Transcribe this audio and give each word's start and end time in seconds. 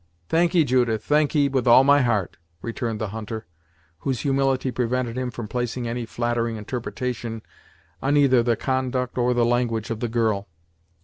"Thankee, 0.29 0.63
Judith, 0.63 1.03
thankee 1.03 1.47
with 1.47 1.67
all 1.67 1.83
my 1.83 2.01
heart," 2.01 2.37
returned 2.63 2.99
the 2.99 3.09
hunter, 3.09 3.45
whose 3.99 4.21
humility 4.21 4.71
prevented 4.71 5.15
him 5.15 5.29
from 5.29 5.47
placing 5.47 5.87
any 5.87 6.07
flattering 6.07 6.55
interpretation 6.55 7.43
on 8.01 8.17
either 8.17 8.41
the 8.41 8.55
conduct 8.55 9.19
or 9.19 9.35
the 9.35 9.45
language 9.45 9.91
of 9.91 9.99
the 9.99 10.09
girl. 10.09 10.47